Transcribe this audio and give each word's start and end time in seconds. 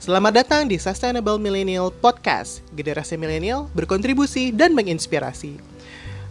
Selamat 0.00 0.32
datang 0.32 0.64
di 0.64 0.80
Sustainable 0.80 1.36
Millennial 1.36 1.92
Podcast. 1.92 2.64
Generasi 2.72 3.20
milenial 3.20 3.68
berkontribusi 3.76 4.48
dan 4.48 4.72
menginspirasi. 4.72 5.60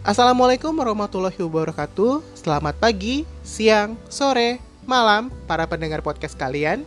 Assalamualaikum 0.02 0.74
warahmatullahi 0.74 1.38
wabarakatuh. 1.38 2.18
Selamat 2.34 2.74
pagi, 2.82 3.22
siang, 3.46 3.94
sore, 4.10 4.58
malam 4.90 5.30
para 5.46 5.70
pendengar 5.70 6.02
podcast 6.02 6.34
kalian. 6.34 6.82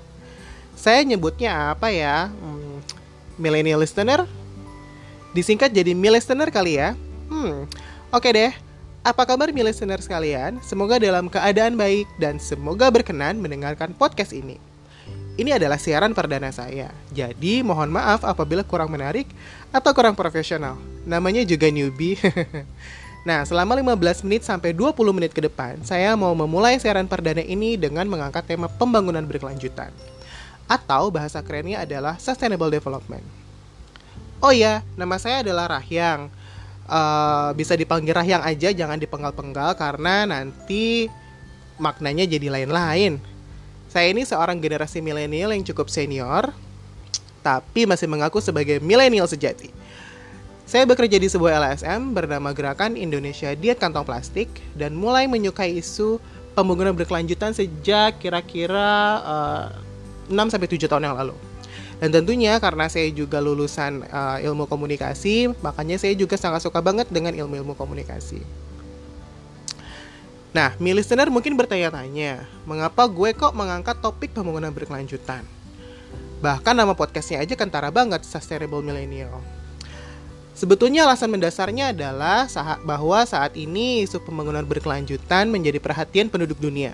Saya 0.76 1.08
nyebutnya 1.08 1.72
apa 1.72 1.88
ya? 1.88 2.28
Hmm, 2.28 2.84
millennial 3.40 3.80
listener? 3.80 4.28
Disingkat 5.32 5.72
jadi 5.72 5.96
mil 5.96 6.20
kali 6.52 6.84
ya? 6.84 7.00
Hmm, 7.32 7.64
oke 8.12 8.28
okay 8.28 8.32
deh. 8.36 8.52
Apa 9.08 9.24
kabar 9.24 9.56
mil 9.56 9.72
listener 9.72 10.04
sekalian? 10.04 10.60
Semoga 10.60 11.00
dalam 11.00 11.32
keadaan 11.32 11.80
baik 11.80 12.12
dan 12.20 12.44
semoga 12.44 12.92
berkenan 12.92 13.40
mendengarkan 13.40 13.96
podcast 13.96 14.36
ini. 14.36 14.73
Ini 15.34 15.58
adalah 15.58 15.82
siaran 15.82 16.14
perdana 16.14 16.54
saya, 16.54 16.94
jadi 17.10 17.66
mohon 17.66 17.90
maaf 17.90 18.22
apabila 18.22 18.62
kurang 18.62 18.94
menarik 18.94 19.26
atau 19.74 19.90
kurang 19.90 20.14
profesional. 20.14 20.78
Namanya 21.10 21.42
juga 21.42 21.74
newbie. 21.74 22.22
nah, 23.28 23.42
selama 23.42 23.74
15 23.74 24.30
menit 24.30 24.46
sampai 24.46 24.78
20 24.78 24.94
menit 25.10 25.34
ke 25.34 25.42
depan, 25.42 25.82
saya 25.82 26.14
mau 26.14 26.38
memulai 26.38 26.78
siaran 26.78 27.10
perdana 27.10 27.42
ini 27.42 27.82
dengan 27.82 28.06
mengangkat 28.06 28.46
tema 28.46 28.70
pembangunan 28.70 29.26
berkelanjutan. 29.26 29.90
Atau 30.70 31.10
bahasa 31.10 31.42
kerennya 31.42 31.82
adalah 31.82 32.22
Sustainable 32.22 32.70
Development. 32.70 33.26
Oh 34.38 34.54
iya, 34.54 34.86
nama 34.94 35.18
saya 35.18 35.42
adalah 35.42 35.66
Rahyang. 35.82 36.30
Uh, 36.86 37.58
bisa 37.58 37.74
dipanggil 37.74 38.14
Rahyang 38.14 38.46
aja, 38.46 38.70
jangan 38.70 39.02
dipenggal-penggal 39.02 39.82
karena 39.82 40.30
nanti 40.30 41.10
maknanya 41.82 42.30
jadi 42.30 42.54
lain-lain 42.54 43.33
saya 43.94 44.10
ini 44.10 44.26
seorang 44.26 44.58
generasi 44.58 45.06
milenial 45.06 45.54
yang 45.54 45.62
cukup 45.62 45.86
senior, 45.86 46.50
tapi 47.46 47.86
masih 47.86 48.10
mengaku 48.10 48.42
sebagai 48.42 48.82
milenial 48.82 49.30
sejati. 49.30 49.70
Saya 50.66 50.90
bekerja 50.90 51.22
di 51.22 51.30
sebuah 51.30 51.62
LSM 51.62 52.18
bernama 52.18 52.50
Gerakan 52.58 52.98
Indonesia 52.98 53.54
Diet 53.54 53.78
Kantong 53.78 54.02
Plastik 54.02 54.50
dan 54.74 54.98
mulai 54.98 55.30
menyukai 55.30 55.78
isu 55.78 56.18
pembangunan 56.58 56.98
berkelanjutan 56.98 57.54
sejak 57.54 58.18
kira-kira 58.18 59.22
uh, 59.22 59.70
eh, 60.26 60.34
6-7 60.34 60.90
tahun 60.90 61.14
yang 61.14 61.18
lalu. 61.22 61.38
Dan 62.02 62.10
tentunya 62.10 62.58
karena 62.58 62.90
saya 62.90 63.14
juga 63.14 63.38
lulusan 63.46 64.10
uh, 64.10 64.42
ilmu 64.42 64.66
komunikasi, 64.66 65.54
makanya 65.62 66.02
saya 66.02 66.18
juga 66.18 66.34
sangat 66.34 66.66
suka 66.66 66.82
banget 66.82 67.14
dengan 67.14 67.38
ilmu-ilmu 67.38 67.78
komunikasi. 67.78 68.42
Nah, 70.54 70.78
mi 70.78 70.94
listener 70.94 71.34
mungkin 71.34 71.58
bertanya-tanya, 71.58 72.46
mengapa 72.70 73.10
gue 73.10 73.34
kok 73.34 73.58
mengangkat 73.58 73.98
topik 74.06 74.38
pembangunan 74.38 74.70
berkelanjutan? 74.70 75.42
Bahkan 76.46 76.78
nama 76.78 76.94
podcastnya 76.94 77.42
aja 77.42 77.58
kentara 77.58 77.90
banget, 77.90 78.22
Sustainable 78.22 78.86
Millennial. 78.86 79.34
Sebetulnya 80.54 81.10
alasan 81.10 81.34
mendasarnya 81.34 81.90
adalah 81.90 82.46
bahwa 82.86 83.26
saat 83.26 83.58
ini 83.58 84.06
isu 84.06 84.22
pembangunan 84.22 84.62
berkelanjutan 84.62 85.50
menjadi 85.50 85.82
perhatian 85.82 86.30
penduduk 86.30 86.62
dunia. 86.62 86.94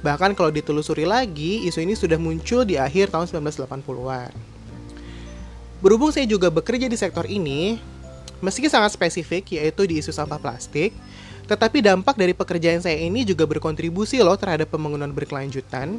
Bahkan 0.00 0.32
kalau 0.32 0.48
ditelusuri 0.48 1.04
lagi, 1.04 1.68
isu 1.68 1.84
ini 1.84 1.92
sudah 1.92 2.16
muncul 2.16 2.64
di 2.64 2.80
akhir 2.80 3.12
tahun 3.12 3.28
1980-an. 3.28 4.32
Berhubung 5.84 6.16
saya 6.16 6.24
juga 6.24 6.48
bekerja 6.48 6.88
di 6.88 6.96
sektor 6.96 7.28
ini, 7.28 7.76
meski 8.40 8.72
sangat 8.72 8.96
spesifik 8.96 9.52
yaitu 9.52 9.84
di 9.84 10.00
isu 10.00 10.16
sampah 10.16 10.40
plastik, 10.40 10.96
tetapi 11.48 11.80
dampak 11.80 12.20
dari 12.20 12.36
pekerjaan 12.36 12.84
saya 12.84 13.00
ini 13.00 13.24
juga 13.24 13.48
berkontribusi 13.48 14.20
loh 14.20 14.36
terhadap 14.36 14.68
pembangunan 14.68 15.08
berkelanjutan. 15.08 15.96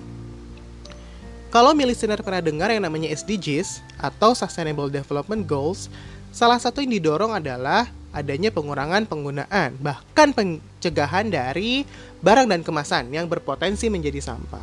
Kalau 1.50 1.74
listener 1.74 2.22
pernah 2.22 2.46
dengar 2.46 2.70
yang 2.70 2.86
namanya 2.86 3.10
SDGs 3.10 3.82
atau 3.98 4.38
Sustainable 4.38 4.94
Development 4.94 5.42
Goals, 5.50 5.90
salah 6.30 6.62
satu 6.62 6.86
yang 6.86 6.94
didorong 6.94 7.34
adalah 7.34 7.90
adanya 8.14 8.54
pengurangan 8.54 9.10
penggunaan, 9.10 9.74
bahkan 9.82 10.30
pencegahan 10.30 11.34
dari 11.34 11.90
barang 12.22 12.46
dan 12.46 12.62
kemasan 12.62 13.10
yang 13.10 13.26
berpotensi 13.26 13.90
menjadi 13.90 14.22
sampah. 14.22 14.62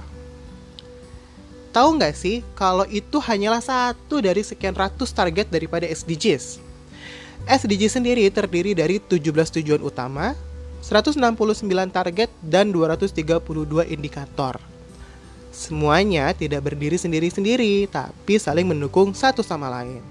Tahu 1.75 1.88
nggak 1.99 2.15
sih 2.15 2.47
kalau 2.55 2.87
itu 2.87 3.19
hanyalah 3.19 3.61
satu 3.61 4.22
dari 4.22 4.47
sekian 4.47 4.78
ratus 4.78 5.11
target 5.11 5.50
daripada 5.50 5.91
SDGs? 5.91 6.62
SDGs 7.50 7.99
sendiri 7.99 8.31
terdiri 8.31 8.78
dari 8.78 9.03
17 9.03 9.22
tujuan 9.61 9.82
utama, 9.82 10.38
169 10.84 11.69
target, 11.92 12.31
dan 12.44 12.72
232 12.75 13.87
indikator. 13.88 14.60
Semuanya 15.56 16.37
tidak 16.37 16.69
berdiri 16.69 17.00
sendiri-sendiri, 17.00 17.88
tapi 17.88 18.37
saling 18.37 18.69
mendukung 18.69 19.16
satu 19.16 19.41
sama 19.41 19.72
lain. 19.72 20.04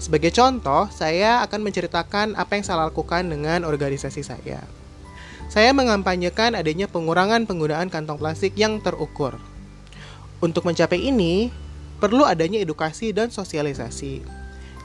Sebagai 0.00 0.32
contoh, 0.32 0.88
saya 0.92 1.40
akan 1.44 1.60
menceritakan 1.64 2.36
apa 2.36 2.56
yang 2.56 2.64
saya 2.64 2.88
lakukan 2.88 3.28
dengan 3.28 3.64
organisasi 3.64 4.20
saya. 4.24 4.60
Saya 5.48 5.72
mengampanyekan 5.72 6.52
adanya 6.52 6.84
pengurangan 6.90 7.48
penggunaan 7.48 7.88
kantong 7.88 8.20
plastik 8.20 8.52
yang 8.56 8.80
terukur. 8.80 9.40
Untuk 10.40 10.68
mencapai 10.68 11.00
ini, 11.00 11.48
perlu 11.96 12.28
adanya 12.28 12.60
edukasi 12.60 13.12
dan 13.16 13.32
sosialisasi 13.32 14.35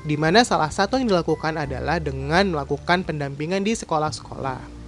di 0.02 0.18
mana 0.18 0.42
salah 0.42 0.74
satu 0.74 0.98
yang 0.98 1.14
dilakukan 1.14 1.62
adalah 1.62 2.02
dengan 2.02 2.50
melakukan 2.50 3.06
pendampingan 3.06 3.62
di 3.62 3.78
sekolah-sekolah. 3.78 4.82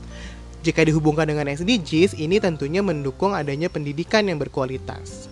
Jika 0.64 0.82
dihubungkan 0.88 1.28
dengan 1.28 1.52
SDGs, 1.52 2.16
ini 2.18 2.40
tentunya 2.40 2.80
mendukung 2.80 3.36
adanya 3.36 3.68
pendidikan 3.68 4.24
yang 4.26 4.40
berkualitas. 4.40 5.28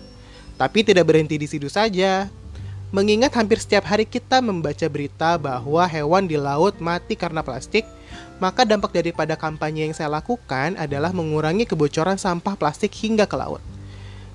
Tapi 0.60 0.84
tidak 0.84 1.08
berhenti 1.08 1.40
di 1.40 1.48
situ 1.48 1.66
saja. 1.72 2.28
Mengingat 2.92 3.32
hampir 3.32 3.56
setiap 3.56 3.88
hari 3.88 4.04
kita 4.04 4.44
membaca 4.44 4.84
berita 4.92 5.40
bahwa 5.40 5.80
hewan 5.88 6.28
di 6.28 6.36
laut 6.36 6.76
mati 6.76 7.16
karena 7.16 7.40
plastik, 7.40 7.88
maka 8.36 8.68
dampak 8.68 8.92
daripada 8.92 9.32
kampanye 9.32 9.88
yang 9.88 9.96
saya 9.96 10.12
lakukan 10.12 10.76
adalah 10.76 11.08
mengurangi 11.16 11.64
kebocoran 11.64 12.20
sampah 12.20 12.52
plastik 12.52 12.92
hingga 12.92 13.24
ke 13.24 13.32
laut. 13.32 13.64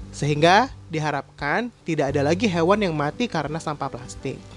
Sehingga 0.10 0.74
diharapkan 0.90 1.70
tidak 1.86 2.10
ada 2.10 2.26
lagi 2.26 2.50
hewan 2.50 2.82
yang 2.82 2.98
mati 2.98 3.30
karena 3.30 3.62
sampah 3.62 3.94
plastik. 3.94 4.57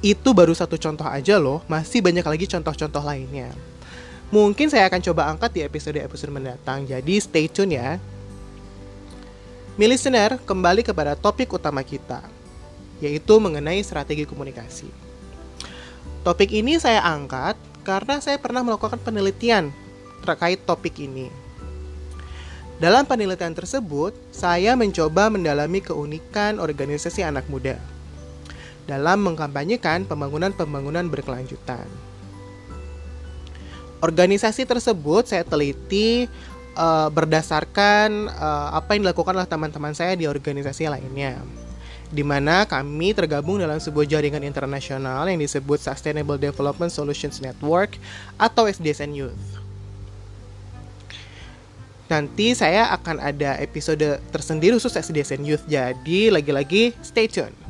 Itu 0.00 0.32
baru 0.32 0.56
satu 0.56 0.80
contoh 0.80 1.04
aja 1.04 1.36
loh, 1.36 1.60
masih 1.68 2.00
banyak 2.00 2.24
lagi 2.24 2.48
contoh-contoh 2.48 3.04
lainnya. 3.04 3.52
Mungkin 4.32 4.72
saya 4.72 4.88
akan 4.88 5.00
coba 5.04 5.28
angkat 5.28 5.52
di 5.52 5.60
episode-episode 5.60 6.32
mendatang, 6.32 6.88
jadi 6.88 7.14
stay 7.20 7.52
tune 7.52 7.76
ya. 7.76 8.00
Mi 9.76 9.84
listener, 9.84 10.40
kembali 10.40 10.80
kepada 10.80 11.12
topik 11.20 11.52
utama 11.52 11.84
kita, 11.84 12.24
yaitu 13.04 13.36
mengenai 13.36 13.84
strategi 13.84 14.24
komunikasi. 14.24 14.88
Topik 16.24 16.48
ini 16.48 16.80
saya 16.80 17.04
angkat 17.04 17.60
karena 17.84 18.24
saya 18.24 18.40
pernah 18.40 18.64
melakukan 18.64 19.00
penelitian 19.04 19.68
terkait 20.24 20.64
topik 20.64 20.96
ini. 20.96 21.28
Dalam 22.80 23.04
penelitian 23.04 23.52
tersebut, 23.52 24.16
saya 24.32 24.72
mencoba 24.80 25.28
mendalami 25.28 25.84
keunikan 25.84 26.56
organisasi 26.56 27.20
anak 27.20 27.44
muda 27.52 27.89
dalam 28.90 29.22
mengkampanyekan 29.22 30.10
pembangunan-pembangunan 30.10 31.06
berkelanjutan. 31.06 31.86
Organisasi 34.02 34.66
tersebut 34.66 35.30
saya 35.30 35.46
teliti 35.46 36.26
uh, 36.74 37.06
berdasarkan 37.14 38.26
uh, 38.32 38.74
apa 38.74 38.98
yang 38.98 39.06
dilakukan 39.06 39.36
oleh 39.38 39.46
teman-teman 39.46 39.94
saya 39.94 40.18
di 40.18 40.26
organisasi 40.26 40.90
lainnya 40.90 41.38
di 42.10 42.26
mana 42.26 42.66
kami 42.66 43.14
tergabung 43.14 43.62
dalam 43.62 43.78
sebuah 43.78 44.02
jaringan 44.02 44.42
internasional 44.42 45.30
yang 45.30 45.38
disebut 45.38 45.78
Sustainable 45.78 46.36
Development 46.36 46.90
Solutions 46.90 47.38
Network 47.38 47.94
atau 48.34 48.66
SDSN 48.66 49.14
Youth. 49.14 49.46
Nanti 52.10 52.58
saya 52.58 52.90
akan 52.90 53.22
ada 53.22 53.54
episode 53.62 54.18
tersendiri 54.34 54.74
khusus 54.74 54.98
SDSN 54.98 55.46
Youth, 55.46 55.62
jadi 55.70 56.34
lagi-lagi 56.34 56.90
stay 57.06 57.30
tune. 57.30 57.69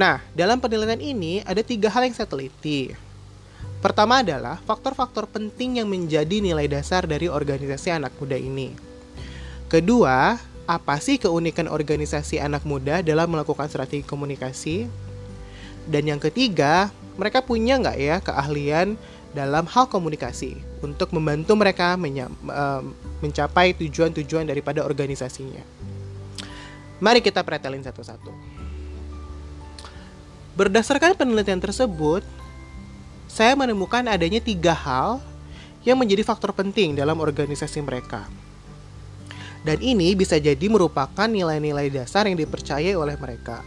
Nah, 0.00 0.24
dalam 0.32 0.56
penelitian 0.64 0.96
ini 0.96 1.44
ada 1.44 1.60
tiga 1.60 1.92
hal 1.92 2.08
yang 2.08 2.16
saya 2.16 2.24
teliti. 2.24 2.88
Pertama 3.84 4.24
adalah 4.24 4.56
faktor-faktor 4.64 5.28
penting 5.28 5.76
yang 5.76 5.92
menjadi 5.92 6.40
nilai 6.40 6.64
dasar 6.72 7.04
dari 7.04 7.28
organisasi 7.28 7.92
anak 7.92 8.16
muda 8.16 8.40
ini. 8.40 8.72
Kedua, 9.68 10.40
apa 10.64 10.96
sih 11.04 11.20
keunikan 11.20 11.68
organisasi 11.68 12.40
anak 12.40 12.64
muda 12.64 13.04
dalam 13.04 13.28
melakukan 13.28 13.68
strategi 13.68 14.00
komunikasi? 14.00 14.88
Dan 15.84 16.08
yang 16.08 16.20
ketiga, 16.20 16.88
mereka 17.20 17.44
punya 17.44 17.76
nggak 17.76 17.98
ya 18.00 18.16
keahlian 18.24 18.96
dalam 19.36 19.68
hal 19.68 19.84
komunikasi 19.84 20.56
untuk 20.80 21.12
membantu 21.12 21.60
mereka 21.60 22.00
mencapai 23.20 23.76
tujuan-tujuan 23.76 24.48
daripada 24.48 24.80
organisasinya. 24.80 25.60
Mari 27.04 27.20
kita 27.20 27.44
pretelin 27.44 27.84
satu-satu. 27.84 28.49
Berdasarkan 30.58 31.14
penelitian 31.14 31.62
tersebut, 31.62 32.26
saya 33.30 33.54
menemukan 33.54 34.02
adanya 34.10 34.42
tiga 34.42 34.74
hal 34.74 35.22
yang 35.86 35.96
menjadi 35.96 36.26
faktor 36.26 36.50
penting 36.50 36.98
dalam 36.98 37.22
organisasi 37.22 37.80
mereka. 37.80 38.26
Dan 39.60 39.78
ini 39.84 40.16
bisa 40.16 40.40
jadi 40.40 40.66
merupakan 40.72 41.28
nilai-nilai 41.28 41.92
dasar 41.92 42.26
yang 42.26 42.36
dipercayai 42.40 42.96
oleh 42.96 43.14
mereka. 43.20 43.60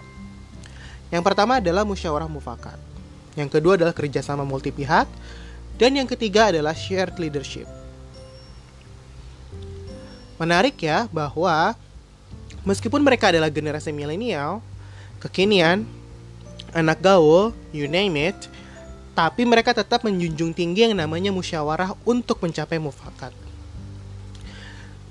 Yang 1.14 1.24
pertama 1.24 1.62
adalah 1.62 1.86
musyawarah 1.86 2.26
mufakat. 2.26 2.82
Yang 3.38 3.50
kedua 3.58 3.78
adalah 3.78 3.94
kerjasama 3.94 4.42
multi 4.42 4.74
pihak. 4.74 5.06
Dan 5.78 5.98
yang 5.98 6.10
ketiga 6.10 6.50
adalah 6.50 6.74
shared 6.74 7.18
leadership. 7.18 7.66
Menarik 10.38 10.78
ya 10.82 11.06
bahwa 11.10 11.78
meskipun 12.66 13.02
mereka 13.02 13.30
adalah 13.30 13.50
generasi 13.50 13.94
milenial, 13.94 14.62
kekinian, 15.22 15.86
anak 16.74 17.00
gaul, 17.00 17.54
you 17.72 17.86
name 17.86 18.18
it, 18.18 18.38
tapi 19.14 19.46
mereka 19.46 19.72
tetap 19.78 20.02
menjunjung 20.02 20.52
tinggi 20.58 20.90
yang 20.90 20.98
namanya 20.98 21.30
musyawarah 21.30 21.94
untuk 22.04 22.42
mencapai 22.42 22.82
mufakat. 22.82 23.32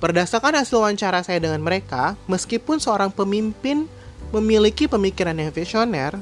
Berdasarkan 0.03 0.59
hasil 0.59 0.82
wawancara 0.82 1.23
saya 1.23 1.38
dengan 1.38 1.62
mereka, 1.62 2.19
meskipun 2.26 2.82
seorang 2.82 3.14
pemimpin 3.14 3.87
memiliki 4.35 4.91
pemikiran 4.91 5.38
yang 5.38 5.55
visioner, 5.55 6.19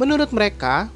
menurut 0.00 0.32
mereka 0.32 0.88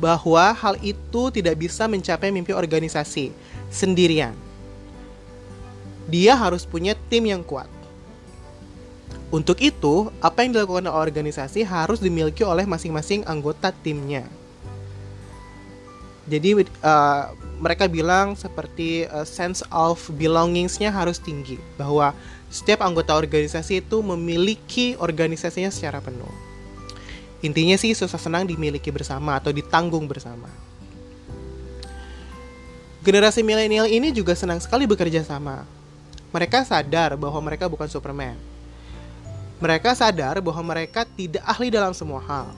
bahwa 0.00 0.56
hal 0.56 0.80
itu 0.80 1.28
tidak 1.28 1.60
bisa 1.60 1.84
mencapai 1.84 2.32
mimpi 2.32 2.56
organisasi 2.56 3.30
sendirian. 3.68 4.32
Dia 6.08 6.32
harus 6.32 6.64
punya 6.64 6.96
tim 7.12 7.28
yang 7.28 7.44
kuat. 7.44 7.68
Untuk 9.34 9.58
itu, 9.66 10.14
apa 10.22 10.46
yang 10.46 10.54
dilakukan 10.54 10.86
oleh 10.86 11.10
organisasi 11.10 11.66
harus 11.66 11.98
dimiliki 11.98 12.46
oleh 12.46 12.62
masing-masing 12.70 13.26
anggota 13.26 13.74
timnya. 13.74 14.22
Jadi 16.30 16.54
uh, 16.62 17.34
mereka 17.58 17.90
bilang 17.90 18.38
seperti 18.38 19.10
uh, 19.10 19.26
sense 19.26 19.66
of 19.74 19.98
belongingsnya 20.14 20.94
harus 20.94 21.18
tinggi 21.18 21.58
bahwa 21.74 22.14
setiap 22.46 22.86
anggota 22.86 23.18
organisasi 23.18 23.82
itu 23.82 24.06
memiliki 24.06 24.94
organisasinya 25.02 25.74
secara 25.74 25.98
penuh. 25.98 26.30
Intinya 27.42 27.74
sih 27.74 27.90
susah 27.90 28.22
senang 28.22 28.46
dimiliki 28.46 28.94
bersama 28.94 29.34
atau 29.34 29.50
ditanggung 29.50 30.06
bersama. 30.06 30.46
Generasi 33.02 33.42
milenial 33.42 33.90
ini 33.90 34.14
juga 34.14 34.38
senang 34.38 34.62
sekali 34.62 34.86
bekerja 34.86 35.26
sama. 35.26 35.66
Mereka 36.30 36.62
sadar 36.62 37.18
bahwa 37.18 37.42
mereka 37.42 37.66
bukan 37.66 37.90
Superman. 37.90 38.53
Mereka 39.64 39.96
sadar 39.96 40.44
bahwa 40.44 40.76
mereka 40.76 41.08
tidak 41.08 41.40
ahli 41.48 41.72
dalam 41.72 41.96
semua 41.96 42.20
hal 42.20 42.52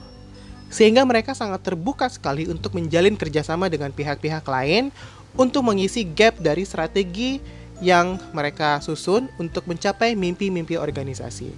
sehingga 0.66 1.06
mereka 1.06 1.30
sangat 1.30 1.62
terbuka 1.62 2.10
sekali 2.10 2.50
untuk 2.50 2.74
menjalin 2.74 3.14
kerjasama 3.14 3.70
dengan 3.70 3.94
pihak-pihak 3.94 4.42
lain 4.42 4.90
untuk 5.38 5.62
mengisi 5.62 6.02
gap 6.02 6.34
dari 6.42 6.66
strategi 6.66 7.38
yang 7.84 8.16
mereka 8.32 8.80
susun 8.80 9.28
untuk 9.36 9.68
mencapai 9.68 10.16
mimpi-mimpi 10.16 10.80
organisasi. 10.80 11.52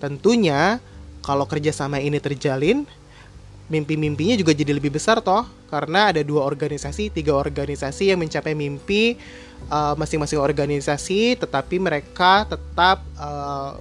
Tentunya, 0.00 0.80
kalau 1.20 1.44
kerjasama 1.44 2.00
ini 2.00 2.16
terjalin, 2.16 2.88
mimpi-mimpinya 3.68 4.32
juga 4.34 4.56
jadi 4.56 4.72
lebih 4.72 4.96
besar 4.96 5.20
toh, 5.20 5.44
karena 5.68 6.08
ada 6.12 6.24
dua 6.24 6.40
organisasi, 6.48 7.12
tiga 7.12 7.36
organisasi 7.36 8.16
yang 8.16 8.20
mencapai 8.20 8.56
mimpi 8.56 9.20
uh, 9.68 9.92
masing-masing 9.92 10.40
uh, 10.40 10.44
organisasi, 10.44 11.36
tetapi 11.36 11.76
mereka 11.76 12.48
tetap 12.48 13.04
uh, 13.20 13.76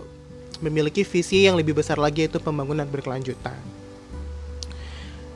memiliki 0.65 1.05
visi 1.05 1.45
yang 1.45 1.53
lebih 1.53 1.77
besar 1.77 2.01
lagi 2.01 2.25
yaitu 2.25 2.41
pembangunan 2.41 2.89
berkelanjutan. 2.89 3.55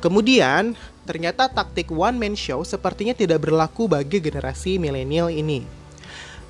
Kemudian, 0.01 0.73
ternyata 1.05 1.45
taktik 1.51 1.91
one 1.93 2.17
man 2.17 2.33
show 2.33 2.65
sepertinya 2.65 3.13
tidak 3.13 3.45
berlaku 3.45 3.85
bagi 3.85 4.17
generasi 4.17 4.81
milenial 4.81 5.29
ini. 5.29 5.61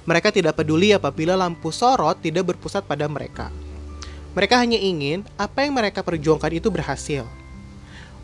Mereka 0.08 0.32
tidak 0.32 0.56
peduli 0.56 0.96
apabila 0.96 1.36
lampu 1.36 1.70
sorot 1.74 2.18
tidak 2.24 2.56
berpusat 2.56 2.88
pada 2.88 3.06
mereka. 3.06 3.52
Mereka 4.38 4.56
hanya 4.62 4.78
ingin 4.78 5.26
apa 5.36 5.66
yang 5.66 5.76
mereka 5.76 6.06
perjuangkan 6.06 6.54
itu 6.54 6.70
berhasil. 6.70 7.26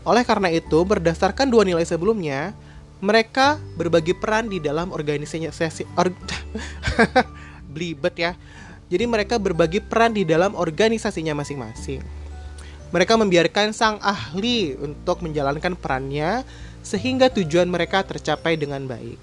Oleh 0.06 0.22
karena 0.22 0.48
itu, 0.54 0.78
berdasarkan 0.86 1.50
dua 1.50 1.66
nilai 1.66 1.82
sebelumnya, 1.82 2.54
mereka 3.02 3.58
berbagi 3.74 4.14
peran 4.14 4.46
di 4.46 4.62
dalam 4.62 4.94
organisasi 4.94 5.82
or, 5.98 6.14
blibet 7.74 8.14
ya. 8.14 8.32
Jadi 8.86 9.04
mereka 9.04 9.34
berbagi 9.42 9.82
peran 9.82 10.14
di 10.14 10.22
dalam 10.22 10.54
organisasinya 10.54 11.34
masing-masing. 11.34 12.02
Mereka 12.94 13.18
membiarkan 13.18 13.74
sang 13.74 13.98
ahli 13.98 14.78
untuk 14.78 15.26
menjalankan 15.26 15.74
perannya 15.74 16.46
sehingga 16.86 17.26
tujuan 17.34 17.66
mereka 17.66 18.06
tercapai 18.06 18.54
dengan 18.54 18.86
baik. 18.86 19.18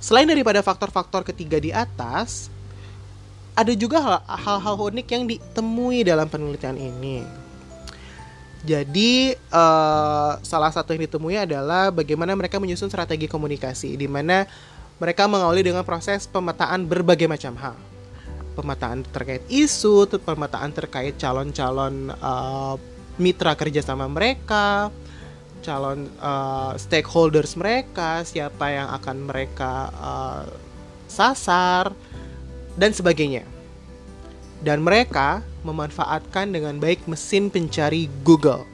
Selain 0.00 0.24
daripada 0.24 0.64
faktor-faktor 0.64 1.28
ketiga 1.28 1.60
di 1.60 1.68
atas, 1.68 2.48
ada 3.52 3.76
juga 3.76 4.24
hal-hal 4.24 4.80
unik 4.80 5.06
yang 5.12 5.28
ditemui 5.28 6.00
dalam 6.08 6.24
penelitian 6.32 6.80
ini. 6.80 7.20
Jadi 8.64 9.36
uh, 9.52 10.40
salah 10.40 10.72
satu 10.72 10.96
yang 10.96 11.04
ditemui 11.04 11.36
adalah 11.36 11.92
bagaimana 11.92 12.32
mereka 12.32 12.56
menyusun 12.56 12.88
strategi 12.88 13.28
komunikasi, 13.28 14.00
di 14.00 14.08
mana 14.08 14.48
mereka 15.00 15.24
mengawali 15.26 15.64
dengan 15.64 15.82
proses 15.82 16.28
pemetaan 16.28 16.84
berbagai 16.84 17.26
macam 17.26 17.56
hal 17.56 17.76
pemetaan 18.60 19.06
terkait 19.08 19.40
isu, 19.48 20.04
pemetaan 20.20 20.74
terkait 20.74 21.16
calon-calon 21.16 22.12
uh, 22.20 22.76
mitra 23.16 23.54
kerjasama 23.54 24.04
mereka, 24.10 24.92
calon 25.64 26.08
uh, 26.20 26.74
stakeholders 26.76 27.54
mereka, 27.54 28.20
siapa 28.26 28.68
yang 28.68 28.88
akan 29.00 29.16
mereka 29.24 29.88
uh, 29.96 30.44
sasar, 31.06 31.94
dan 32.76 32.92
sebagainya. 32.92 33.46
Dan 34.60 34.84
mereka 34.84 35.40
memanfaatkan 35.64 36.52
dengan 36.52 36.76
baik 36.76 37.08
mesin 37.08 37.48
pencari 37.48 38.12
Google. 38.24 38.64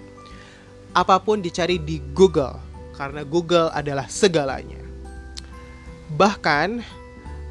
Apa 0.97 1.21
pun 1.23 1.43
dicari 1.43 1.79
di 1.79 2.03
Google, 2.11 2.59
karena 2.97 3.23
Google 3.23 3.71
adalah 3.71 4.09
segalanya. 4.11 4.86
Bahkan 6.15 6.85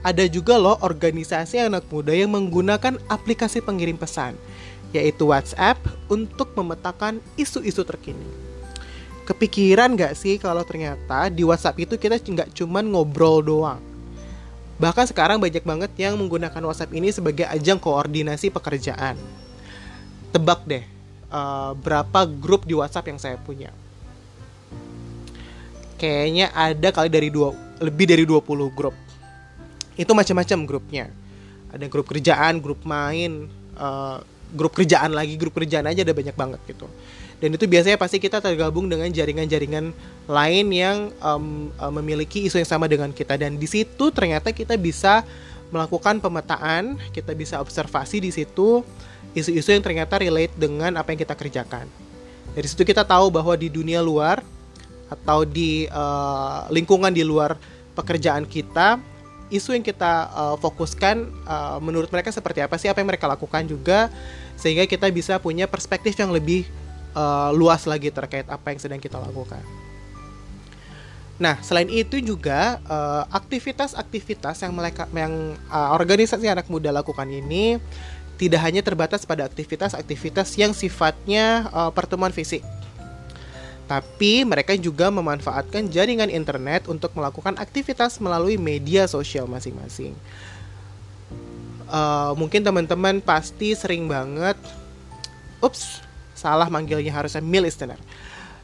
ada 0.06 0.24
juga 0.30 0.56
loh 0.56 0.78
organisasi 0.80 1.60
anak 1.60 1.90
muda 1.90 2.14
yang 2.14 2.32
menggunakan 2.32 3.02
aplikasi 3.10 3.60
pengirim 3.60 3.98
pesan, 3.98 4.38
yaitu 4.94 5.28
WhatsApp, 5.28 5.82
untuk 6.08 6.54
memetakan 6.54 7.20
isu-isu 7.36 7.82
terkini. 7.82 8.24
Kepikiran 9.26 9.98
gak 9.98 10.14
sih 10.14 10.38
kalau 10.38 10.62
ternyata 10.62 11.34
di 11.34 11.42
WhatsApp 11.42 11.82
itu 11.82 11.98
kita 11.98 12.22
nggak 12.22 12.54
cuma 12.54 12.86
ngobrol 12.86 13.42
doang. 13.42 13.82
Bahkan 14.78 15.10
sekarang 15.10 15.42
banyak 15.42 15.66
banget 15.66 15.92
yang 15.98 16.14
menggunakan 16.14 16.62
WhatsApp 16.62 16.94
ini 16.94 17.10
sebagai 17.10 17.50
ajang 17.50 17.82
koordinasi 17.82 18.54
pekerjaan. 18.54 19.18
Tebak 20.30 20.68
deh, 20.70 20.86
uh, 21.34 21.74
berapa 21.74 22.30
grup 22.30 22.70
di 22.70 22.78
WhatsApp 22.78 23.10
yang 23.10 23.18
saya 23.18 23.42
punya? 23.42 23.74
Kayaknya 25.98 26.54
ada 26.54 26.92
kali 26.94 27.10
dari 27.10 27.34
lebih 27.80 28.06
dari 28.08 28.24
20 28.24 28.72
grup. 28.72 28.96
Itu 29.96 30.12
macam-macam 30.12 30.60
grupnya. 30.68 31.06
Ada 31.72 31.88
grup 31.92 32.08
kerjaan 32.08 32.64
grup 32.64 32.84
main 32.88 33.52
uh, 33.76 34.24
grup 34.56 34.72
kerjaan 34.72 35.12
lagi 35.12 35.36
grup 35.36 35.58
kerjaan 35.58 35.84
aja 35.90 36.08
ada 36.08 36.16
banyak 36.16 36.36
banget 36.36 36.62
gitu. 36.70 36.88
Dan 37.44 37.52
itu 37.52 37.68
biasanya 37.68 38.00
pasti 38.00 38.16
kita 38.16 38.40
tergabung 38.40 38.88
dengan 38.88 39.12
jaringan-jaringan 39.12 39.92
lain 40.32 40.68
yang 40.72 41.12
um, 41.20 41.68
um, 41.76 41.92
memiliki 42.00 42.48
isu 42.48 42.64
yang 42.64 42.70
sama 42.70 42.88
dengan 42.88 43.12
kita. 43.12 43.36
Dan 43.36 43.60
di 43.60 43.68
situ 43.68 44.08
ternyata 44.16 44.56
kita 44.56 44.80
bisa 44.80 45.28
melakukan 45.74 46.22
pemetaan 46.22 46.96
kita 47.12 47.34
bisa 47.36 47.60
observasi 47.60 48.22
di 48.22 48.32
situ 48.32 48.86
isu-isu 49.36 49.76
yang 49.76 49.84
ternyata 49.84 50.16
relate 50.22 50.56
dengan 50.56 50.96
apa 50.96 51.12
yang 51.12 51.20
kita 51.20 51.36
kerjakan. 51.36 51.90
Dari 52.56 52.68
situ 52.72 52.88
kita 52.88 53.04
tahu 53.04 53.28
bahwa 53.28 53.52
di 53.60 53.68
dunia 53.68 54.00
luar 54.00 54.40
atau 55.06 55.46
di 55.46 55.86
uh, 55.90 56.66
lingkungan 56.74 57.14
di 57.14 57.22
luar 57.22 57.58
pekerjaan 57.94 58.44
kita 58.50 58.98
isu 59.54 59.78
yang 59.78 59.86
kita 59.86 60.30
uh, 60.34 60.56
fokuskan 60.58 61.30
uh, 61.46 61.78
menurut 61.78 62.10
mereka 62.10 62.34
seperti 62.34 62.66
apa 62.66 62.82
sih 62.82 62.90
apa 62.90 62.98
yang 62.98 63.10
mereka 63.14 63.30
lakukan 63.30 63.62
juga 63.70 64.10
sehingga 64.58 64.90
kita 64.90 65.06
bisa 65.14 65.38
punya 65.38 65.70
perspektif 65.70 66.18
yang 66.18 66.34
lebih 66.34 66.66
uh, 67.14 67.54
luas 67.54 67.86
lagi 67.86 68.10
terkait 68.10 68.50
apa 68.50 68.74
yang 68.74 68.80
sedang 68.82 68.98
kita 68.98 69.22
lakukan. 69.22 69.62
Nah, 71.36 71.60
selain 71.60 71.92
itu 71.92 72.24
juga 72.24 72.80
aktivitas-aktivitas 73.28 74.56
uh, 74.56 74.62
yang 74.64 74.72
mereka 74.72 75.04
yang 75.12 75.60
uh, 75.68 75.92
organisasi 75.92 76.48
anak 76.48 76.72
muda 76.72 76.96
lakukan 76.96 77.28
ini 77.28 77.76
tidak 78.40 78.64
hanya 78.64 78.80
terbatas 78.80 79.28
pada 79.28 79.44
aktivitas-aktivitas 79.44 80.56
yang 80.56 80.72
sifatnya 80.72 81.68
uh, 81.76 81.92
pertemuan 81.92 82.32
fisik 82.32 82.64
tapi 83.86 84.42
mereka 84.42 84.74
juga 84.74 85.14
memanfaatkan 85.14 85.94
jaringan 85.94 86.34
internet 86.34 86.90
untuk 86.90 87.14
melakukan 87.14 87.54
aktivitas 87.62 88.18
melalui 88.18 88.58
media 88.58 89.06
sosial 89.06 89.46
masing-masing. 89.46 90.18
Uh, 91.86 92.34
mungkin 92.34 92.66
teman-teman 92.66 93.22
pasti 93.22 93.78
sering 93.78 94.10
banget, 94.10 94.58
ups, 95.62 96.02
salah 96.34 96.66
manggilnya 96.66 97.14
harusnya 97.14 97.46
mil 97.46 97.62
listener. 97.62 98.02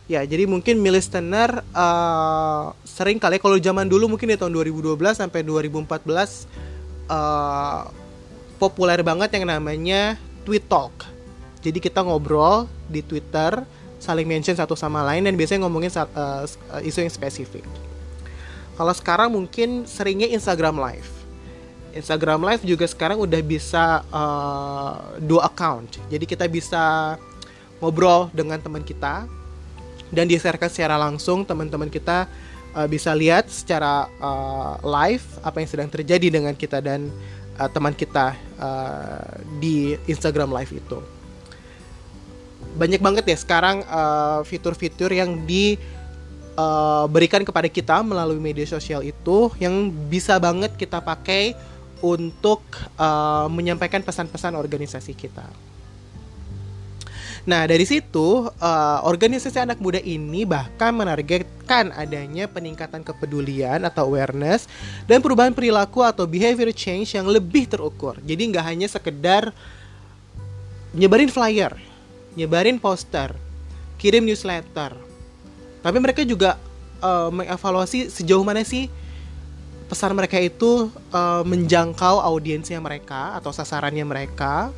Ya, 0.09 0.25
jadi 0.25 0.49
mungkin 0.49 0.81
listener 0.83 1.63
uh, 1.71 2.73
sering 2.83 3.21
kali 3.21 3.39
kalau 3.39 3.55
zaman 3.61 3.87
dulu 3.87 4.11
mungkin 4.11 4.33
di 4.33 4.35
tahun 4.35 4.51
2012 4.51 4.97
sampai 5.15 5.39
2014 5.45 5.87
uh, 7.07 7.87
populer 8.59 8.99
banget 9.05 9.29
yang 9.39 9.45
namanya 9.47 10.17
tweet 10.43 10.65
talk. 10.67 10.91
Jadi 11.61 11.77
kita 11.77 12.01
ngobrol 12.01 12.65
di 12.89 13.05
Twitter, 13.05 13.63
saling 14.01 14.25
mention 14.25 14.57
satu 14.57 14.73
sama 14.73 15.05
lain 15.05 15.29
dan 15.29 15.37
biasanya 15.37 15.69
ngomongin 15.69 15.93
uh, 15.93 16.43
isu 16.81 17.05
yang 17.05 17.13
spesifik. 17.13 17.61
Kalau 18.73 18.93
sekarang 18.97 19.29
mungkin 19.29 19.85
seringnya 19.85 20.25
Instagram 20.33 20.81
Live. 20.81 21.21
Instagram 21.93 22.41
Live 22.41 22.65
juga 22.65 22.89
sekarang 22.89 23.21
udah 23.21 23.41
bisa 23.45 24.01
uh, 24.09 25.21
dua 25.21 25.45
account. 25.45 26.01
Jadi 26.09 26.25
kita 26.25 26.49
bisa 26.49 27.15
ngobrol 27.77 28.33
dengan 28.33 28.57
teman 28.57 28.81
kita 28.81 29.29
dan 30.09 30.25
diserahkan 30.25 30.71
secara 30.71 30.97
langsung 30.97 31.45
teman-teman 31.45 31.93
kita 31.93 32.25
uh, 32.73 32.87
bisa 32.89 33.13
lihat 33.13 33.47
secara 33.53 34.09
uh, 34.17 34.81
live 34.81 35.23
apa 35.45 35.61
yang 35.61 35.69
sedang 35.69 35.89
terjadi 35.93 36.41
dengan 36.41 36.53
kita 36.57 36.81
dan 36.81 37.09
uh, 37.57 37.69
teman 37.69 37.95
kita 37.95 38.33
uh, 38.59 39.39
di 39.61 39.93
Instagram 40.09 40.51
live 40.51 40.73
itu 40.73 41.20
banyak 42.77 43.01
banget 43.03 43.27
ya 43.27 43.37
sekarang 43.37 43.83
fitur-fitur 44.47 45.11
uh, 45.11 45.17
yang 45.23 45.43
diberikan 45.43 47.43
uh, 47.43 47.47
kepada 47.47 47.67
kita 47.67 47.99
melalui 48.05 48.39
media 48.39 48.63
sosial 48.63 49.03
itu 49.03 49.51
yang 49.59 49.91
bisa 50.07 50.39
banget 50.39 50.71
kita 50.79 51.03
pakai 51.03 51.51
untuk 52.01 52.63
uh, 52.97 53.45
menyampaikan 53.51 54.01
pesan-pesan 54.01 54.57
organisasi 54.57 55.13
kita. 55.13 55.45
Nah, 57.41 57.65
dari 57.65 57.89
situ 57.89 58.45
uh, 58.45 58.99
organisasi 59.01 59.65
anak 59.65 59.81
muda 59.81 59.97
ini 59.97 60.45
bahkan 60.45 60.93
menargetkan 60.93 61.89
adanya 61.97 62.45
peningkatan 62.45 63.01
kepedulian 63.01 63.81
atau 63.81 64.13
awareness 64.13 64.69
dan 65.09 65.25
perubahan 65.25 65.49
perilaku 65.49 66.05
atau 66.05 66.29
behavior 66.29 66.69
change 66.69 67.17
yang 67.17 67.25
lebih 67.25 67.65
terukur. 67.65 68.13
Jadi 68.21 68.53
nggak 68.53 68.65
hanya 68.65 68.85
sekedar 68.85 69.49
nyebarin 70.93 71.33
flyer, 71.33 71.73
nyebarin 72.35 72.79
poster, 72.79 73.35
kirim 73.99 74.23
newsletter. 74.23 74.95
Tapi 75.81 75.97
mereka 75.97 76.21
juga 76.23 76.55
uh, 77.01 77.29
mengevaluasi 77.33 78.07
sejauh 78.07 78.45
mana 78.45 78.61
sih 78.61 78.87
pesan 79.91 80.15
mereka 80.15 80.39
itu 80.39 80.87
uh, 81.11 81.43
menjangkau 81.43 82.23
audiensnya 82.23 82.79
mereka 82.79 83.35
atau 83.35 83.51
sasarannya 83.51 84.07
mereka. 84.07 84.71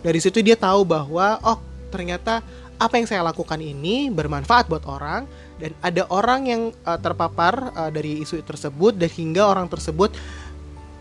Dari 0.00 0.18
situ 0.18 0.40
dia 0.40 0.56
tahu 0.56 0.88
bahwa 0.88 1.36
oh 1.44 1.60
ternyata 1.92 2.40
apa 2.80 2.98
yang 2.98 3.06
saya 3.06 3.22
lakukan 3.22 3.60
ini 3.62 4.10
bermanfaat 4.10 4.66
buat 4.66 4.82
orang 4.88 5.28
dan 5.60 5.70
ada 5.84 6.02
orang 6.10 6.40
yang 6.48 6.62
uh, 6.82 6.98
terpapar 6.98 7.70
uh, 7.76 7.90
dari 7.92 8.24
isu 8.24 8.42
tersebut 8.42 8.98
dan 8.98 9.06
hingga 9.06 9.46
orang 9.46 9.70
tersebut 9.70 10.10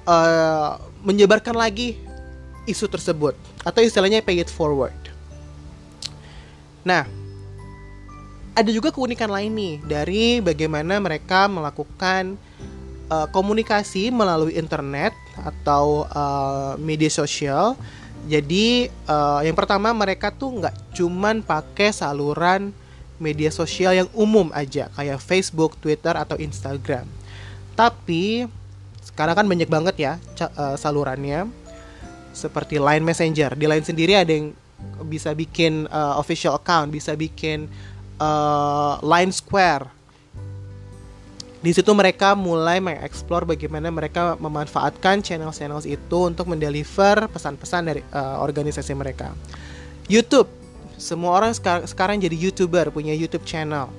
uh, 0.05 0.77
menyebarkan 1.01 1.57
lagi 1.57 1.97
isu 2.69 2.85
tersebut 2.85 3.33
atau 3.65 3.81
istilahnya 3.81 4.21
pay 4.21 4.37
it 4.37 4.51
forward. 4.51 5.00
Nah, 6.81 7.05
ada 8.51 8.69
juga 8.69 8.91
keunikan 8.91 9.31
lain 9.31 9.51
nih 9.53 9.75
dari 9.85 10.25
bagaimana 10.43 10.99
mereka 10.99 11.47
melakukan 11.47 12.35
uh, 13.07 13.27
komunikasi 13.31 14.11
melalui 14.11 14.59
internet 14.59 15.15
atau 15.39 16.03
uh, 16.11 16.75
media 16.75 17.07
sosial 17.07 17.79
jadi 18.29 18.91
uh, 19.09 19.41
yang 19.41 19.57
pertama 19.57 19.89
mereka 19.97 20.29
tuh 20.29 20.61
nggak 20.61 20.93
cuman 20.93 21.41
pakai 21.41 21.89
saluran 21.89 22.69
media 23.17 23.49
sosial 23.53 23.97
yang 23.97 24.09
umum 24.13 24.49
aja 24.53 24.89
kayak 24.93 25.21
Facebook, 25.21 25.77
Twitter 25.81 26.13
atau 26.13 26.37
Instagram. 26.37 27.05
Tapi 27.73 28.45
sekarang 29.01 29.41
kan 29.41 29.47
banyak 29.49 29.69
banget 29.69 29.95
ya 29.97 30.13
uh, 30.57 30.77
salurannya 30.77 31.49
seperti 32.33 32.77
Line 32.77 33.05
Messenger. 33.05 33.57
Di 33.57 33.65
Line 33.65 33.85
sendiri 33.85 34.13
ada 34.13 34.29
yang 34.29 34.53
bisa 35.05 35.33
bikin 35.35 35.89
uh, 35.89 36.19
official 36.19 36.55
account, 36.57 36.93
bisa 36.93 37.17
bikin 37.17 37.67
uh, 38.21 39.01
Line 39.01 39.33
Square 39.33 40.01
di 41.61 41.69
situ 41.77 41.93
mereka 41.93 42.33
mulai 42.33 42.81
mengeksplor 42.81 43.45
bagaimana 43.45 43.93
mereka 43.93 44.33
memanfaatkan 44.41 45.21
channel-channel 45.21 45.85
itu 45.85 46.17
untuk 46.25 46.49
mendeliver 46.49 47.29
pesan-pesan 47.29 47.81
dari 47.85 48.01
uh, 48.17 48.41
organisasi 48.41 48.97
mereka. 48.97 49.29
YouTube, 50.09 50.49
semua 50.97 51.37
orang 51.37 51.53
sekar 51.53 51.85
sekarang 51.85 52.17
jadi 52.17 52.33
youtuber, 52.33 52.89
punya 52.89 53.13
YouTube 53.13 53.45
channel. 53.45 53.93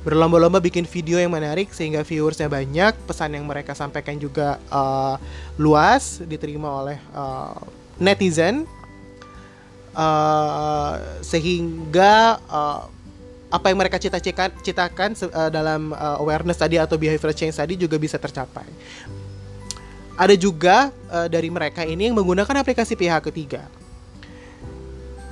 Berlomba-lomba 0.00 0.64
bikin 0.64 0.88
video 0.88 1.20
yang 1.20 1.36
menarik 1.36 1.76
sehingga 1.76 2.00
viewersnya 2.00 2.48
banyak, 2.48 2.96
pesan 3.04 3.36
yang 3.36 3.44
mereka 3.44 3.76
sampaikan 3.76 4.16
juga 4.16 4.56
uh, 4.72 5.20
luas, 5.60 6.24
diterima 6.24 6.72
oleh 6.72 6.96
uh, 7.12 7.52
netizen, 8.00 8.64
uh, 9.94 11.22
sehingga 11.24 12.38
uh, 12.50 12.90
apa 13.54 13.70
yang 13.70 13.78
mereka 13.78 14.02
cita-citakan 14.02 14.50
citakan 14.60 15.10
uh, 15.30 15.50
dalam 15.50 15.94
uh, 15.94 16.18
awareness 16.18 16.58
tadi 16.58 16.74
atau 16.74 16.98
behavior 16.98 17.30
change 17.30 17.54
tadi 17.54 17.78
juga 17.78 17.96
bisa 17.96 18.18
tercapai. 18.18 18.66
Ada 20.14 20.34
juga 20.38 20.94
uh, 21.10 21.26
dari 21.26 21.50
mereka 21.50 21.82
ini 21.82 22.10
yang 22.10 22.18
menggunakan 22.18 22.62
aplikasi 22.62 22.94
pihak 22.94 23.30
ketiga 23.30 23.66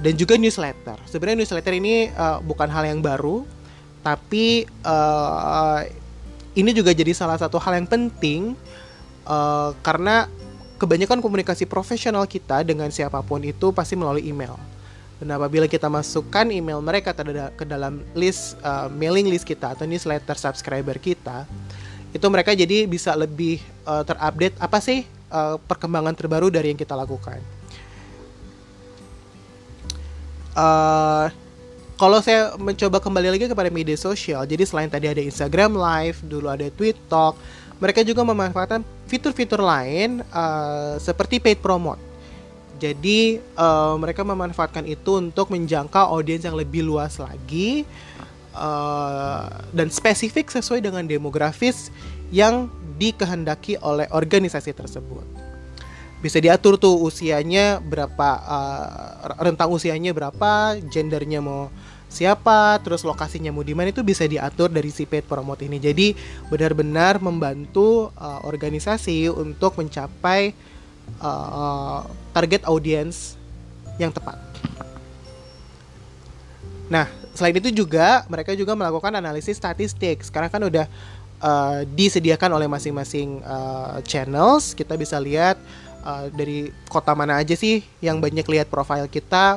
dan 0.03 0.19
juga 0.19 0.35
newsletter. 0.35 0.99
Sebenarnya 1.07 1.47
newsletter 1.47 1.75
ini 1.79 2.11
uh, 2.11 2.43
bukan 2.43 2.67
hal 2.67 2.91
yang 2.91 2.99
baru, 2.99 3.47
tapi 4.03 4.67
uh, 4.83 5.87
ini 6.59 6.71
juga 6.75 6.91
jadi 6.91 7.15
salah 7.15 7.39
satu 7.39 7.57
hal 7.63 7.79
yang 7.79 7.87
penting 7.87 8.59
uh, 9.25 9.71
karena 9.81 10.27
kebanyakan 10.83 11.23
komunikasi 11.23 11.71
profesional 11.71 12.27
kita 12.27 12.67
dengan 12.67 12.91
siapa 12.91 13.23
pun 13.23 13.39
itu 13.47 13.71
pasti 13.71 13.95
melalui 13.95 14.27
email 14.27 14.59
dan 15.23 15.39
apabila 15.39 15.71
kita 15.71 15.87
masukkan 15.87 16.51
email 16.51 16.83
mereka 16.83 17.15
ke 17.55 17.63
dalam 17.63 18.03
list 18.11 18.59
uh, 18.67 18.91
mailing 18.91 19.31
list 19.31 19.47
kita 19.47 19.71
atau 19.71 19.87
newsletter 19.87 20.35
subscriber 20.35 20.99
kita, 20.99 21.47
itu 22.11 22.27
mereka 22.27 22.51
jadi 22.59 22.91
bisa 22.91 23.15
lebih 23.15 23.63
uh, 23.87 24.03
terupdate 24.03 24.59
apa 24.59 24.83
sih 24.83 25.07
uh, 25.31 25.63
perkembangan 25.63 26.19
terbaru 26.19 26.51
dari 26.51 26.75
yang 26.75 26.81
kita 26.83 26.99
lakukan. 26.99 27.39
Uh, 30.59 31.31
kalau 31.95 32.19
saya 32.19 32.59
mencoba 32.59 32.99
kembali 32.99 33.39
lagi 33.39 33.47
kepada 33.47 33.71
media 33.71 33.95
sosial, 33.95 34.43
jadi 34.43 34.67
selain 34.67 34.91
tadi 34.91 35.07
ada 35.07 35.23
Instagram 35.23 35.79
Live, 35.79 36.19
dulu 36.27 36.51
ada 36.51 36.67
Talk, 37.07 37.39
mereka 37.83 38.07
juga 38.07 38.23
memanfaatkan 38.23 38.87
fitur-fitur 39.11 39.59
lain 39.59 40.23
uh, 40.31 40.95
seperti 41.03 41.43
paid 41.43 41.59
promote 41.59 42.13
jadi 42.83 43.39
uh, 43.55 43.95
mereka 43.95 44.27
memanfaatkan 44.27 44.83
itu 44.91 45.23
untuk 45.23 45.55
menjangkau 45.55 46.03
audiens 46.03 46.43
yang 46.43 46.59
lebih 46.59 46.83
luas 46.83 47.15
lagi 47.15 47.87
uh, 48.59 49.47
dan 49.71 49.87
spesifik 49.87 50.51
sesuai 50.51 50.83
dengan 50.83 51.07
demografis 51.07 51.95
yang 52.35 52.67
dikehendaki 52.99 53.79
oleh 53.79 54.11
organisasi 54.11 54.75
tersebut. 54.75 55.23
Bisa 56.19 56.43
diatur 56.43 56.75
tuh 56.75 56.99
usianya 57.07 57.79
berapa, 57.79 58.29
uh, 58.43 59.39
rentang 59.39 59.71
usianya 59.71 60.11
berapa, 60.11 60.75
gendernya 60.91 61.39
mau 61.39 61.71
siapa, 62.13 62.77
terus 62.85 63.01
lokasinya 63.03 63.49
mau 63.49 63.65
di 63.65 63.73
mana 63.73 63.89
itu 63.89 64.05
bisa 64.05 64.29
diatur 64.29 64.69
dari 64.69 64.93
si 64.93 65.09
paid 65.09 65.25
promote 65.25 65.65
ini. 65.65 65.81
Jadi 65.81 66.13
benar-benar 66.53 67.17
membantu 67.25 68.13
uh, 68.21 68.45
organisasi 68.45 69.33
untuk 69.33 69.81
mencapai 69.81 70.53
uh, 71.25 72.05
target 72.37 72.69
audience 72.69 73.41
yang 73.97 74.13
tepat. 74.13 74.37
Nah, 76.93 77.09
selain 77.33 77.57
itu 77.57 77.73
juga 77.73 78.29
mereka 78.29 78.53
juga 78.53 78.77
melakukan 78.77 79.17
analisis 79.17 79.57
statistik. 79.57 80.21
Sekarang 80.21 80.53
kan 80.53 80.63
udah 80.69 80.85
uh, 81.41 81.89
disediakan 81.97 82.61
oleh 82.61 82.69
masing-masing 82.69 83.41
uh, 83.41 84.05
channels. 84.05 84.77
Kita 84.77 85.01
bisa 85.01 85.17
lihat 85.17 85.57
uh, 86.05 86.29
dari 86.29 86.69
kota 86.93 87.17
mana 87.17 87.41
aja 87.41 87.57
sih 87.57 87.81
yang 88.05 88.21
banyak 88.21 88.45
lihat 88.45 88.69
profil 88.69 89.09
kita, 89.09 89.57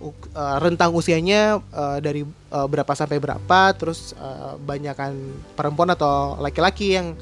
uh, 0.00 0.56
rentang 0.58 0.90
usianya 0.96 1.60
uh, 1.70 1.98
dari 2.00 2.24
uh, 2.24 2.66
berapa 2.66 2.90
sampai 2.96 3.20
berapa, 3.20 3.60
terus 3.76 4.16
uh, 4.16 4.56
banyakkan 4.64 5.12
perempuan 5.54 5.92
atau 5.92 6.40
laki-laki 6.40 6.96
yang 6.96 7.12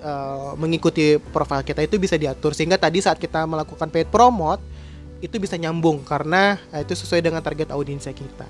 uh, 0.00 0.54
mengikuti 0.54 1.18
profil 1.34 1.66
kita 1.66 1.82
itu 1.82 1.98
bisa 1.98 2.14
diatur 2.14 2.54
sehingga 2.54 2.78
tadi 2.78 3.02
saat 3.02 3.18
kita 3.18 3.44
melakukan 3.44 3.90
paid 3.90 4.08
promote 4.08 4.62
itu 5.18 5.34
bisa 5.42 5.58
nyambung 5.58 6.06
karena 6.06 6.56
uh, 6.70 6.80
itu 6.80 6.94
sesuai 6.94 7.20
dengan 7.20 7.42
target 7.42 7.74
audiensnya 7.74 8.14
kita. 8.14 8.46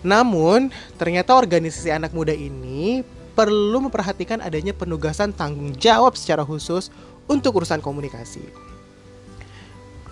Namun, 0.00 0.72
ternyata 0.96 1.36
organisasi 1.36 1.92
anak 1.92 2.16
muda 2.16 2.32
ini 2.32 3.04
perlu 3.36 3.84
memperhatikan 3.84 4.40
adanya 4.40 4.72
penugasan 4.72 5.32
tanggung 5.32 5.76
jawab 5.76 6.16
secara 6.16 6.44
khusus 6.44 6.88
untuk 7.28 7.60
urusan 7.60 7.84
komunikasi. 7.84 8.69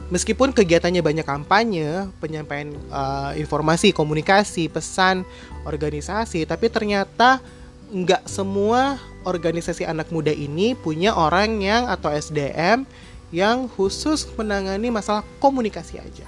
Meskipun 0.08 0.56
kegiatannya 0.56 1.04
banyak 1.04 1.26
kampanye, 1.28 2.08
penyampaian 2.16 2.72
uh, 2.88 3.36
informasi, 3.36 3.92
komunikasi, 3.92 4.72
pesan, 4.72 5.20
organisasi, 5.68 6.48
tapi 6.48 6.72
ternyata 6.72 7.44
nggak 7.92 8.24
semua 8.24 8.96
organisasi 9.28 9.84
anak 9.84 10.08
muda 10.08 10.32
ini 10.32 10.72
punya 10.72 11.12
orang 11.12 11.60
yang 11.60 11.92
atau 11.92 12.08
SDM 12.08 12.88
yang 13.28 13.68
khusus 13.68 14.24
menangani 14.32 14.88
masalah 14.88 15.20
komunikasi 15.44 16.00
aja. 16.00 16.24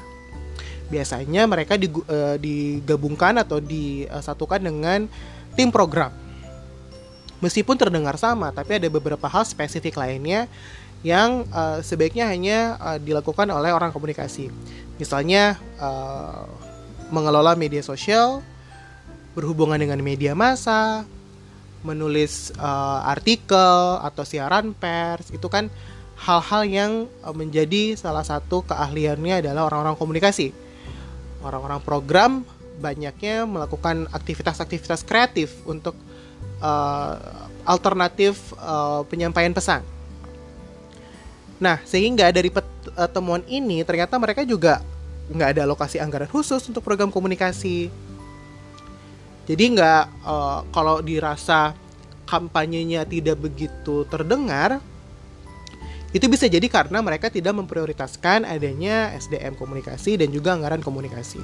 Biasanya 0.92 1.48
mereka 1.48 1.80
uh, 1.80 2.36
digabungkan 2.36 3.40
atau 3.40 3.64
disatukan 3.64 4.60
dengan 4.60 5.08
tim 5.56 5.72
program. 5.72 6.12
Meskipun 7.40 7.80
terdengar 7.80 8.20
sama, 8.20 8.52
tapi 8.52 8.76
ada 8.76 8.92
beberapa 8.92 9.24
hal 9.24 9.48
spesifik 9.48 9.96
lainnya 9.96 10.44
yang 11.00 11.48
uh, 11.48 11.80
sebaiknya 11.80 12.28
hanya 12.28 12.76
uh, 12.76 12.98
dilakukan 13.00 13.48
oleh 13.48 13.72
orang 13.72 13.88
komunikasi. 13.88 14.52
Misalnya 15.00 15.56
uh, 15.80 16.44
mengelola 17.08 17.56
media 17.56 17.80
sosial, 17.80 18.44
berhubungan 19.32 19.80
dengan 19.80 19.96
media 20.04 20.36
massa, 20.36 21.08
menulis 21.80 22.52
uh, 22.60 23.00
artikel 23.08 23.96
atau 24.04 24.22
siaran 24.28 24.76
pers, 24.76 25.32
itu 25.32 25.48
kan 25.48 25.72
hal-hal 26.20 26.62
yang 26.68 26.92
menjadi 27.32 27.96
salah 27.96 28.20
satu 28.20 28.60
keahliannya 28.68 29.40
adalah 29.40 29.72
orang-orang 29.72 29.96
komunikasi. 29.96 30.52
Orang-orang 31.40 31.80
program 31.80 32.44
banyaknya 32.76 33.48
melakukan 33.48 34.04
aktivitas-aktivitas 34.12 35.08
kreatif 35.08 35.64
untuk 35.64 35.96
uh, 36.60 37.16
alternatif 37.64 38.52
uh, 38.60 39.00
penyampaian 39.08 39.56
pesan 39.56 39.80
Nah, 41.60 41.76
sehingga 41.84 42.32
dari 42.32 42.48
pertemuan 42.48 43.44
eh, 43.44 43.60
ini 43.60 43.84
ternyata 43.84 44.16
mereka 44.16 44.42
juga 44.48 44.80
nggak 45.30 45.48
ada 45.54 45.62
alokasi 45.68 46.00
anggaran 46.00 46.26
khusus 46.26 46.64
untuk 46.66 46.82
program 46.82 47.12
komunikasi. 47.12 47.92
Jadi 49.46 49.64
nggak 49.76 50.04
uh, 50.24 50.64
kalau 50.72 51.04
dirasa 51.04 51.76
kampanyenya 52.26 53.04
tidak 53.04 53.38
begitu 53.38 54.06
terdengar, 54.06 54.78
itu 56.10 56.26
bisa 56.26 56.50
jadi 56.50 56.66
karena 56.66 56.98
mereka 57.02 57.30
tidak 57.30 57.54
memprioritaskan 57.54 58.42
adanya 58.42 59.14
SDM 59.14 59.54
komunikasi 59.54 60.18
dan 60.18 60.34
juga 60.34 60.58
anggaran 60.58 60.82
komunikasi. 60.82 61.38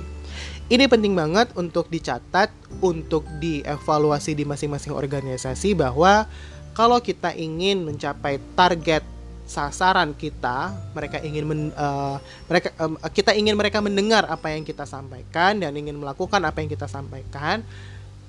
Ini 0.67 0.91
penting 0.91 1.15
banget 1.15 1.55
untuk 1.55 1.87
dicatat, 1.87 2.51
untuk 2.83 3.23
dievaluasi 3.39 4.35
di 4.35 4.43
masing-masing 4.43 4.91
organisasi 4.91 5.79
bahwa 5.79 6.27
kalau 6.75 6.99
kita 6.99 7.31
ingin 7.35 7.87
mencapai 7.87 8.43
target 8.59 9.16
sasaran 9.47 10.11
kita 10.11 10.75
mereka 10.91 11.23
ingin 11.23 11.45
men, 11.47 11.61
uh, 11.79 12.19
mereka 12.51 12.75
um, 12.83 12.99
kita 13.15 13.31
ingin 13.33 13.55
mereka 13.55 13.79
mendengar 13.79 14.27
apa 14.27 14.51
yang 14.51 14.67
kita 14.67 14.83
sampaikan 14.83 15.63
dan 15.63 15.71
ingin 15.73 15.95
melakukan 15.95 16.43
apa 16.43 16.59
yang 16.59 16.71
kita 16.71 16.91
sampaikan 16.91 17.63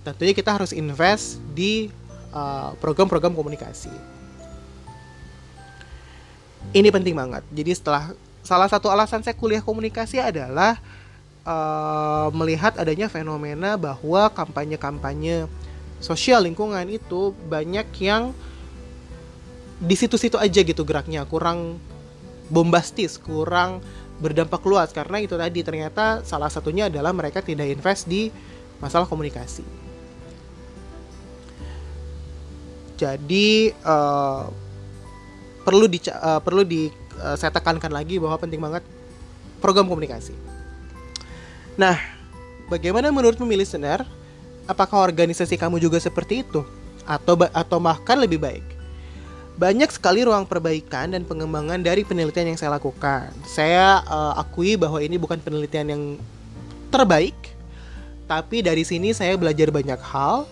tentunya 0.05 0.31
kita 0.31 0.55
harus 0.55 0.71
invest 0.71 1.35
di 1.51 1.91
eh, 2.31 2.71
program-program 2.79 3.35
uh, 3.35 3.37
komunikasi. 3.43 3.91
Ini 6.71 6.87
penting 6.95 7.11
banget. 7.11 7.43
Jadi 7.51 7.71
setelah 7.75 8.15
salah 8.39 8.71
satu 8.71 8.87
alasan 8.87 9.19
saya 9.19 9.35
kuliah 9.35 9.59
komunikasi 9.59 10.23
adalah 10.23 10.79
uh, 11.43 12.31
melihat 12.31 12.79
adanya 12.79 13.11
fenomena 13.11 13.75
bahwa 13.75 14.31
kampanye-kampanye 14.31 15.51
sosial 15.99 16.47
lingkungan 16.47 16.87
itu 16.87 17.35
banyak 17.51 17.87
yang 17.99 18.31
di 19.77 19.95
situ-situ 19.95 20.35
aja 20.41 20.61
gitu 20.65 20.81
geraknya. 20.81 21.25
Kurang 21.29 21.77
bombastis 22.47 23.19
kurang 23.19 23.83
berdampak 24.17 24.63
luas. 24.65 24.89
Karena 24.89 25.21
itu 25.21 25.37
tadi 25.37 25.61
ternyata 25.61 26.25
salah 26.25 26.49
satunya 26.49 26.89
adalah 26.89 27.13
mereka 27.13 27.43
tidak 27.43 27.69
invest 27.69 28.09
di 28.09 28.33
masalah 28.81 29.05
komunikasi. 29.05 29.65
Jadi 32.97 33.69
uh, 33.85 34.49
perlu 35.61 35.85
di 35.85 36.01
uh, 36.09 36.41
perlu 36.41 36.65
di 36.65 36.89
uh, 37.21 37.37
saya 37.37 37.53
tekankan 37.53 37.93
lagi 37.93 38.17
bahwa 38.17 38.41
penting 38.41 38.57
banget 38.57 38.81
program 39.61 39.85
komunikasi. 39.85 40.33
Nah 41.77 41.93
bagaimana 42.73 43.13
menurut 43.13 43.37
memilih 43.37 43.69
listener 43.69 44.01
apakah 44.65 45.05
organisasi 45.05 45.61
kamu 45.61 45.77
juga 45.77 46.01
seperti 46.01 46.41
itu? 46.41 46.65
Atau 47.05 47.37
atau 47.53 47.77
bahkan 47.77 48.17
lebih 48.17 48.41
baik 48.41 48.76
banyak 49.57 49.89
sekali 49.89 50.21
ruang 50.21 50.45
perbaikan 50.45 51.17
dan 51.17 51.25
pengembangan 51.25 51.81
dari 51.81 52.05
penelitian 52.05 52.53
yang 52.53 52.59
saya 52.61 52.77
lakukan. 52.77 53.33
Saya 53.41 54.05
uh, 54.05 54.37
akui 54.37 54.77
bahwa 54.77 55.01
ini 55.01 55.17
bukan 55.17 55.41
penelitian 55.41 55.87
yang 55.89 56.03
terbaik, 56.93 57.33
tapi 58.29 58.61
dari 58.61 58.85
sini 58.85 59.17
saya 59.17 59.33
belajar 59.33 59.73
banyak 59.73 59.97
hal 59.97 60.45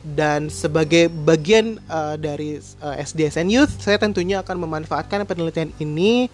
dan 0.00 0.48
sebagai 0.48 1.10
bagian 1.10 1.76
uh, 1.90 2.16
dari 2.16 2.56
uh, 2.80 2.96
eh, 2.96 3.04
SDSN 3.04 3.50
Youth, 3.50 3.82
saya 3.82 3.98
tentunya 4.00 4.40
akan 4.40 4.62
memanfaatkan 4.62 5.26
penelitian 5.26 5.74
ini 5.82 6.30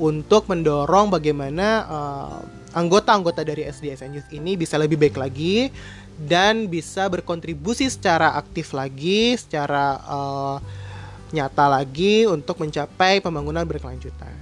untuk 0.00 0.48
mendorong 0.48 1.12
bagaimana 1.12 1.84
anggota-anggota 2.72 3.44
uh, 3.44 3.46
dari 3.46 3.68
SDSN 3.68 4.16
Youth 4.16 4.30
ini 4.32 4.56
bisa 4.56 4.80
lebih 4.80 4.96
baik 4.96 5.20
lagi 5.20 5.68
dan 6.16 6.70
bisa 6.70 7.04
berkontribusi 7.12 7.90
secara 7.90 8.32
aktif 8.38 8.72
lagi, 8.72 9.36
secara 9.36 10.00
uh, 10.08 10.56
nyata 11.32 11.66
lagi 11.66 12.28
untuk 12.28 12.60
mencapai 12.60 13.18
pembangunan 13.24 13.64
berkelanjutan. 13.64 14.36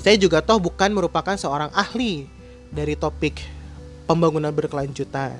Saya 0.00 0.16
juga 0.18 0.42
toh 0.42 0.58
bukan 0.58 0.90
merupakan 0.90 1.36
seorang 1.36 1.70
ahli 1.76 2.26
dari 2.72 2.96
topik 2.96 3.38
pembangunan 4.08 4.50
berkelanjutan. 4.50 5.38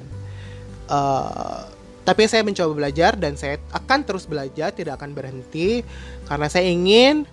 Uh, 0.86 1.66
tapi 2.04 2.28
saya 2.28 2.44
mencoba 2.44 2.86
belajar 2.86 3.16
dan 3.16 3.34
saya 3.34 3.58
akan 3.72 4.04
terus 4.04 4.28
belajar, 4.28 4.70
tidak 4.70 5.00
akan 5.00 5.16
berhenti 5.16 5.80
karena 6.28 6.46
saya 6.52 6.68
ingin 6.68 7.24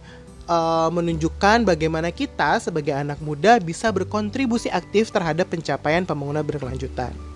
uh, 0.49 0.89
menunjukkan 0.89 1.67
bagaimana 1.67 2.09
kita 2.09 2.57
sebagai 2.57 2.95
anak 2.95 3.21
muda 3.21 3.59
bisa 3.59 3.91
berkontribusi 3.93 4.71
aktif 4.71 5.13
terhadap 5.13 5.51
pencapaian 5.51 6.07
pembangunan 6.07 6.41
berkelanjutan 6.41 7.28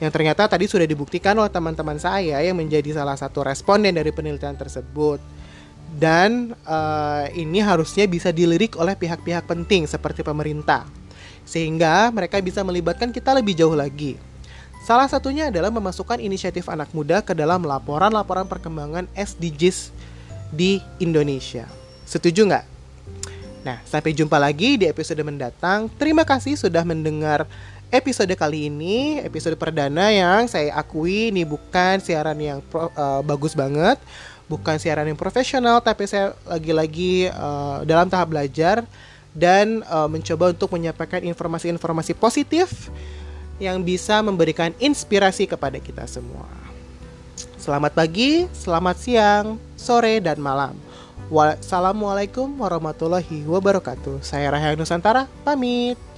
yang 0.00 0.08
ternyata 0.08 0.48
tadi 0.48 0.64
sudah 0.64 0.88
dibuktikan 0.88 1.36
oleh 1.36 1.52
teman-teman 1.52 2.00
saya 2.00 2.40
yang 2.40 2.56
menjadi 2.56 2.96
salah 2.96 3.20
satu 3.20 3.44
responden 3.44 3.92
dari 3.92 4.08
penelitian 4.10 4.56
tersebut. 4.56 5.20
Dan 5.90 6.56
uh, 6.64 7.26
ini 7.34 7.60
harusnya 7.60 8.08
bisa 8.08 8.32
dilirik 8.32 8.78
oleh 8.80 8.96
pihak-pihak 8.96 9.44
penting 9.44 9.84
seperti 9.84 10.24
pemerintah, 10.24 10.86
sehingga 11.44 12.08
mereka 12.14 12.40
bisa 12.40 12.64
melibatkan 12.64 13.12
kita 13.12 13.34
lebih 13.36 13.58
jauh 13.58 13.74
lagi. 13.74 14.16
Salah 14.80 15.10
satunya 15.10 15.52
adalah 15.52 15.68
memasukkan 15.68 16.22
inisiatif 16.22 16.70
anak 16.72 16.88
muda 16.96 17.20
ke 17.20 17.36
dalam 17.36 17.66
laporan-laporan 17.66 18.48
perkembangan 18.48 19.10
SDGs 19.12 19.92
di 20.54 20.80
Indonesia. 21.02 21.68
Setuju 22.08 22.48
nggak? 22.48 22.66
Nah, 23.60 23.76
sampai 23.84 24.16
jumpa 24.16 24.40
lagi 24.40 24.80
di 24.80 24.88
episode 24.88 25.20
mendatang. 25.20 25.92
Terima 26.00 26.24
kasih 26.24 26.56
sudah 26.56 26.80
mendengar 26.80 27.44
episode 27.90 28.30
kali 28.38 28.70
ini, 28.70 29.18
episode 29.20 29.58
perdana 29.58 30.14
yang 30.14 30.46
saya 30.46 30.72
akui 30.78 31.34
ini 31.34 31.42
bukan 31.42 31.98
siaran 31.98 32.38
yang 32.38 32.58
pro, 32.62 32.88
uh, 32.94 33.20
bagus 33.26 33.52
banget, 33.58 33.98
bukan 34.46 34.78
siaran 34.78 35.10
yang 35.10 35.18
profesional, 35.18 35.82
tapi 35.82 36.06
saya 36.06 36.32
lagi-lagi 36.46 37.28
uh, 37.34 37.82
dalam 37.82 38.06
tahap 38.06 38.30
belajar 38.30 38.86
dan 39.34 39.82
uh, 39.90 40.06
mencoba 40.06 40.54
untuk 40.54 40.70
menyampaikan 40.74 41.22
informasi-informasi 41.22 42.14
positif 42.14 42.90
yang 43.60 43.82
bisa 43.84 44.22
memberikan 44.24 44.72
inspirasi 44.80 45.50
kepada 45.50 45.76
kita 45.82 46.06
semua. 46.06 46.48
Selamat 47.60 47.92
pagi, 47.92 48.48
selamat 48.56 48.96
siang, 48.96 49.46
sore, 49.76 50.18
dan 50.18 50.40
malam. 50.40 50.72
Wassalamualaikum 51.28 52.48
warahmatullahi 52.58 53.46
wabarakatuh. 53.46 54.24
Saya 54.24 54.50
Rahel 54.50 54.74
Nusantara, 54.74 55.28
pamit. 55.46 56.09